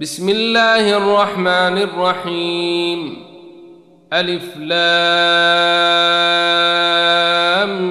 بسم 0.00 0.28
الله 0.28 0.96
الرحمن 0.96 1.78
الرحيم. 1.78 3.26
ألف 4.12 4.56
لام 4.56 4.74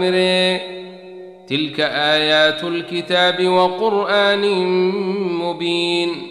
ر. 0.04 0.18
تلك 1.47 1.79
آيات 1.79 2.63
الكتاب 2.63 3.47
وقرآن 3.47 4.68
مبين. 5.44 6.28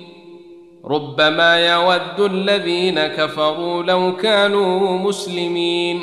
ربما 0.84 1.66
يود 1.66 2.20
الذين 2.20 3.06
كفروا 3.06 3.82
لو 3.82 4.16
كانوا 4.16 4.98
مسلمين. 4.98 6.00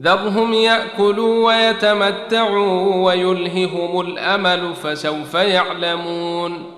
ذرهم 0.00 0.54
يأكلوا 0.54 1.46
ويتمتعوا 1.46 3.04
ويلههم 3.06 4.00
الأمل 4.00 4.74
فسوف 4.74 5.34
يعلمون. 5.34 6.77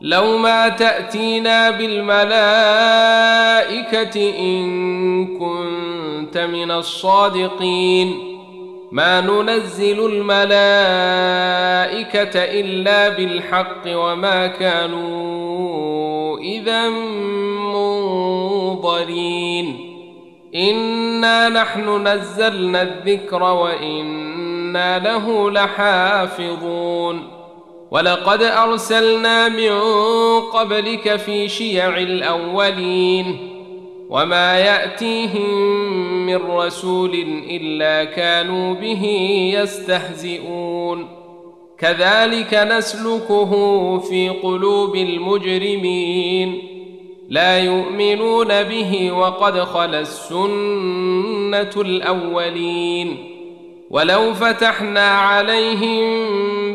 لو 0.00 0.38
ما 0.38 0.68
تأتينا 0.68 1.70
بالملائكة 1.70 2.30
إن 4.38 5.26
كنت 5.38 6.38
من 6.38 6.70
الصادقين. 6.70 8.38
ما 8.92 9.20
ننزل 9.20 10.06
الملائكة 10.06 10.40
إلا 12.34 13.08
بالحق 13.08 13.82
وما 13.86 14.46
كانوا 14.46 16.38
إذا 16.38 16.88
منظرين. 18.68 19.76
إنا 20.54 21.48
نحن 21.48 22.06
نزلنا 22.08 22.82
الذكر 22.82 23.42
وإنا 23.42 24.98
له 24.98 25.50
لحافظون. 25.50 27.37
ولقد 27.90 28.42
أرسلنا 28.42 29.48
من 29.48 29.70
قبلك 30.40 31.16
في 31.16 31.48
شيع 31.48 31.98
الأولين 31.98 33.36
وما 34.10 34.58
يأتيهم 34.58 35.52
من 36.26 36.36
رسول 36.36 37.14
إلا 37.50 38.04
كانوا 38.04 38.74
به 38.74 39.04
يستهزئون. 39.54 41.08
كذلك 41.78 42.54
نسلكه 42.54 43.52
في 43.98 44.28
قلوب 44.28 44.96
المجرمين. 44.96 46.62
لا 47.28 47.58
يؤمنون 47.58 48.62
به 48.62 49.12
وقد 49.12 49.60
خلا 49.60 50.00
السنة 50.00 51.70
الأولين. 51.76 53.16
ولو 53.90 54.34
فتحنا 54.34 55.08
عليهم 55.08 56.57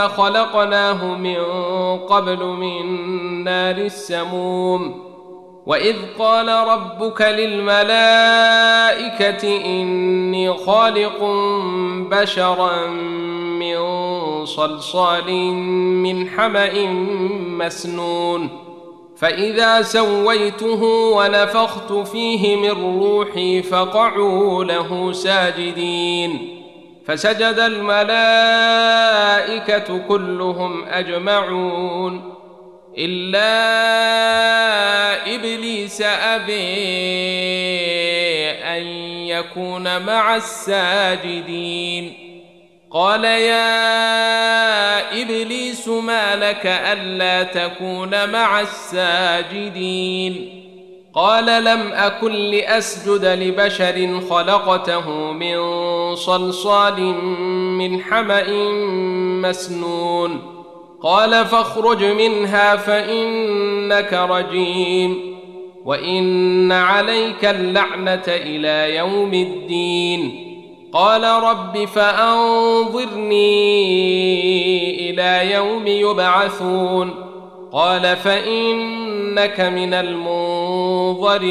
خلقناه 0.00 1.04
من 1.04 1.44
قبل 1.98 2.44
من 2.44 3.04
نار 3.44 3.76
السموم. 3.76 5.12
وإذ 5.66 5.96
قال 6.18 6.48
ربك 6.48 7.22
للملائكة 7.22 8.06
إني 9.64 10.52
خالق 10.52 11.24
بشرا 12.10 12.86
من 13.58 13.76
صلصال 14.46 15.32
من 16.02 16.28
حمأ 16.28 16.86
مسنون. 17.58 18.48
فإذا 19.16 19.82
سويته 19.82 20.82
ونفخت 21.16 21.92
فيه 21.92 22.56
من 22.56 23.00
روحي 23.00 23.62
فقعوا 23.62 24.64
له 24.64 25.12
ساجدين. 25.12 26.61
فسجد 27.06 27.58
الملائكة 27.58 27.98
كلهم 30.08 30.84
أجمعون. 30.84 32.34
إلا 32.98 33.52
إبليس 35.34 36.02
أبي 36.02 36.74
أن 38.50 38.82
يكون 39.26 40.02
مع 40.02 40.36
الساجدين. 40.36 42.12
قال 42.90 43.24
يا 43.24 45.22
إبليس 45.22 45.88
ما 45.88 46.36
لك 46.36 46.66
ألا 46.66 47.42
تكون 47.42 48.30
مع 48.30 48.60
الساجدين. 48.60 50.61
قال 51.14 51.64
لم 51.64 51.92
أكن 51.92 52.32
لأسجد 52.32 53.24
لبشر 53.24 54.20
خلقته 54.30 55.10
من 55.32 55.56
صلصال 56.14 57.00
من 57.78 58.00
حمأ 58.02 58.44
مسنون. 59.48 60.40
قال 61.02 61.46
فاخرج 61.46 62.04
منها 62.04 62.76
فإنك 62.76 64.12
رجيم. 64.12 65.38
وإن 65.84 66.72
عليك 66.72 67.44
اللعنة 67.44 68.22
إلى 68.28 68.96
يوم 68.96 69.34
الدين. 69.34 70.48
قال 70.92 71.24
رب 71.24 71.84
فأنظرني 71.84 73.40
إلى 75.10 75.52
يوم 75.52 75.86
يبعثون. 75.86 77.31
قال 77.72 78.16
فإنك 78.16 79.60
من 79.60 79.94
المنظرين 79.94 81.42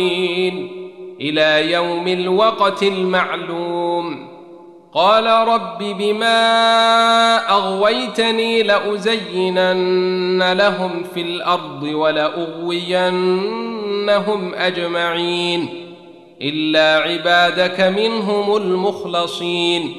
إلى 1.22 1.72
يوم 1.72 2.08
الوقت 2.08 2.84
المعلوم. 2.84 4.32
قال 4.94 5.48
رب 5.48 5.78
بما 5.78 6.38
أغويتني 7.50 8.64
لأزينن 8.64 10.54
لهم 10.54 11.04
في 11.14 11.22
الأرض 11.22 11.84
ولأغوينهم 11.84 13.34
أجمعين. 14.54 15.70
إلا 16.42 17.10
عبادك 17.10 17.82
منهم 17.82 18.56
المخلصين. 18.56 19.96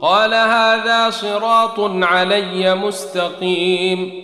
قال 0.00 0.34
هذا 0.34 1.10
صراط 1.10 1.80
علي 1.80 2.74
مستقيم. 2.74 4.23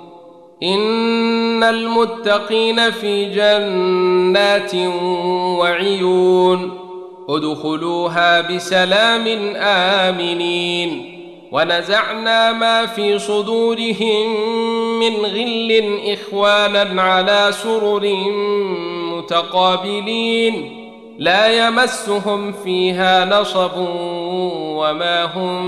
إن 0.63 1.63
المتقين 1.63 2.91
في 2.91 3.25
جنات 3.25 4.75
وعيون 5.59 6.77
ادخلوها 7.29 8.41
بسلام 8.41 9.27
آمنين 9.55 11.17
ونزعنا 11.51 12.51
ما 12.53 12.85
في 12.85 13.19
صدورهم 13.19 14.29
من 14.99 15.15
غل 15.15 15.99
إخوانا 16.05 17.01
على 17.01 17.47
سرر 17.51 18.15
متقابلين 19.17 20.77
لا 21.19 21.67
يمسهم 21.67 22.51
فيها 22.51 23.25
نصب 23.25 23.71
وما 24.77 25.23
هم 25.23 25.65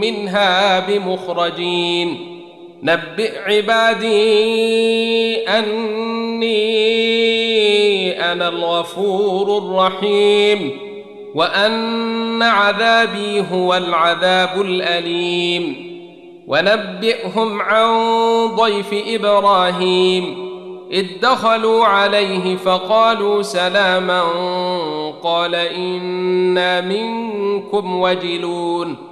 منها 0.00 0.80
بمخرجين 0.80 2.31
نبئ 2.82 3.38
عبادي 3.38 4.28
أني 5.48 6.72
أنا 8.32 8.48
الغفور 8.48 9.58
الرحيم 9.58 10.78
وأن 11.34 12.42
عذابي 12.42 13.44
هو 13.52 13.74
العذاب 13.74 14.60
الأليم. 14.60 15.92
ونبئهم 16.46 17.62
عن 17.62 17.88
ضيف 18.46 18.94
إبراهيم. 19.08 20.52
إذ 20.92 21.06
دخلوا 21.22 21.84
عليه 21.84 22.56
فقالوا 22.56 23.42
سلاما 23.42 24.22
قال 25.22 25.54
إنا 25.54 26.80
منكم 26.80 28.00
وجلون. 28.00 29.11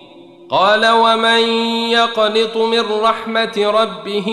قال 0.51 0.89
ومن 0.89 1.39
يقنط 1.89 2.57
من 2.57 2.79
رحمة 3.01 3.53
ربه 3.57 4.25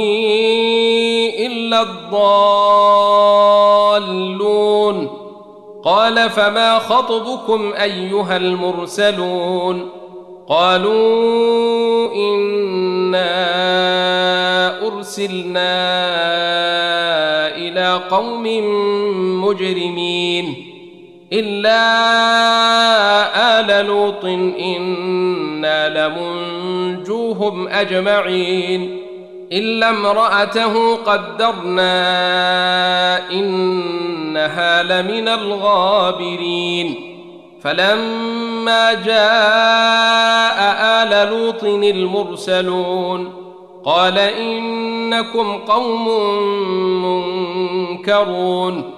إلا 1.38 1.82
الضالون 1.82 3.18
قال 5.84 6.30
فما 6.30 6.78
خطبكم 6.78 7.72
أيها 7.72 8.36
المرسلون 8.36 9.88
قالوا 10.48 12.14
إنا 12.14 13.28
أرسلنا 14.86 15.78
إلى 17.56 18.00
قوم 18.10 18.44
مجرمين 19.44 20.64
إلا 21.32 21.78
ال 23.70 23.86
لوط 23.86 24.24
أنا 24.60 26.08
لمنجوهم 26.08 27.68
اجمعين 27.68 29.02
الا 29.52 29.90
امراته 29.90 30.96
قدرنا 30.96 31.90
انها 33.30 34.82
لمن 34.82 35.28
الغابرين 35.28 36.94
فلما 37.62 38.92
جاء 38.92 40.58
ال 41.02 41.28
لوط 41.30 41.64
المرسلون 41.64 43.32
قال 43.84 44.18
انكم 44.18 45.58
قوم 45.58 46.08
منكرون 47.04 48.97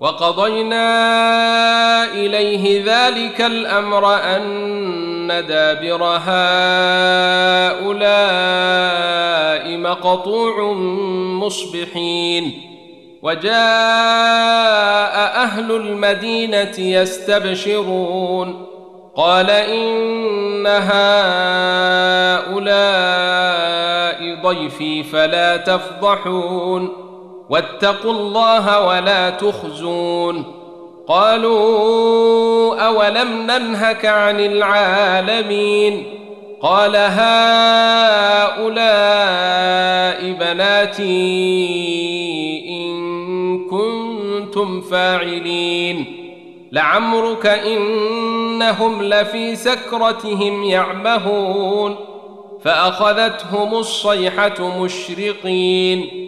وقضينا 0.00 0.84
إليه 2.14 2.84
ذلك 2.86 3.40
الأمر 3.40 4.14
أن 4.14 5.44
دابر 5.48 6.02
هؤلاء 6.02 6.28
مقطوع 9.76 10.72
مصبحين. 11.42 12.62
وجاء 13.22 13.52
أهل 15.44 15.72
المدينة 15.72 16.78
يستبشرون. 16.78 18.66
قال 19.16 19.50
إن 19.50 20.66
هؤلاء 20.66 20.98
ضيفي 24.42 25.02
فلا 25.02 25.56
تفضحون. 25.56 27.07
واتقوا 27.50 28.12
الله 28.12 28.86
ولا 28.86 29.30
تخزون. 29.30 30.44
قالوا 31.08 32.76
أولم 32.86 33.42
ننهك 33.42 34.06
عن 34.06 34.40
العالمين؟ 34.40 36.06
قال 36.62 36.96
هؤلاء 36.96 37.12
بناتي 40.32 41.04
إن 42.68 43.68
كنتم 43.68 44.80
فاعلين. 44.80 46.04
لعمرك 46.72 47.46
إنهم 47.46 49.02
لفي 49.02 49.56
سكرتهم 49.56 50.64
يعمهون. 50.64 51.96
فأخذتهم 52.64 53.74
الصيحة 53.74 54.80
مشرقين. 54.82 56.27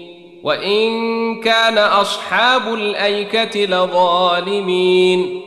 وإن 0.43 1.39
كان 1.41 1.77
أصحاب 1.77 2.73
الأيكة 2.73 3.65
لظالمين 3.65 5.41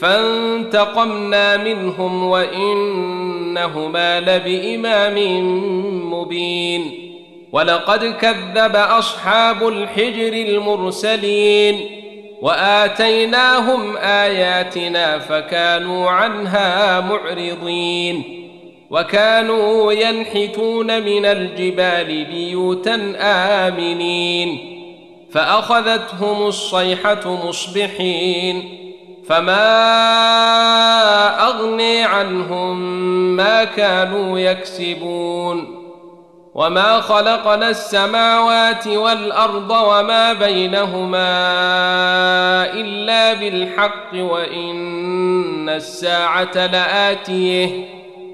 فانتقمنا 0.00 1.56
منهم 1.56 2.24
وإنهما 2.24 4.20
لبإمام 4.20 5.16
مبين 6.12 7.12
ولقد 7.52 8.04
كذب 8.04 8.76
أصحاب 8.76 9.68
الحجر 9.68 10.32
المرسلين 10.32 11.80
وآتيناهم 12.42 13.96
آياتنا 13.96 15.18
فكانوا 15.18 16.10
عنها 16.10 17.00
معرضين 17.00 18.41
وكانوا 18.92 19.92
ينحتون 19.92 21.02
من 21.02 21.24
الجبال 21.24 22.24
بيوتا 22.24 23.14
آمنين 23.20 24.78
فأخذتهم 25.32 26.46
الصيحة 26.46 27.46
مصبحين 27.46 28.78
فما 29.28 29.68
أغني 31.48 32.02
عنهم 32.04 32.76
ما 33.36 33.64
كانوا 33.64 34.38
يكسبون 34.38 35.82
وما 36.54 37.00
خلقنا 37.00 37.68
السماوات 37.68 38.86
والأرض 38.86 39.70
وما 39.70 40.32
بينهما 40.32 41.32
إلا 42.74 43.34
بالحق 43.34 44.14
وإن 44.14 45.68
الساعة 45.68 46.66
لآتيه 46.66 48.01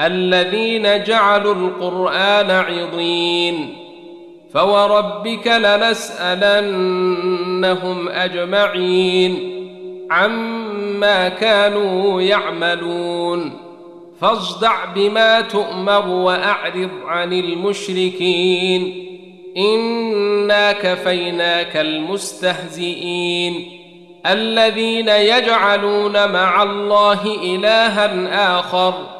الذين 0.00 1.04
جعلوا 1.04 1.54
القرآن 1.54 2.50
عضين. 2.50 3.76
فوربك 4.54 5.46
لنسألنهم 5.46 6.48
أجمعين 8.08 9.60
عما 10.10 11.28
كانوا 11.28 12.22
يعملون. 12.22 13.52
فاصدع 14.20 14.84
بما 14.84 15.40
تؤمر 15.40 16.08
وأعرض 16.08 16.90
عن 17.06 17.32
المشركين. 17.32 19.06
إنا 19.56 20.72
كفيناك 20.72 21.76
المستهزئين. 21.76 23.66
الذين 24.26 25.08
يجعلون 25.08 26.32
مع 26.32 26.62
الله 26.62 27.26
إلها 27.42 28.58
آخر. 28.58 29.19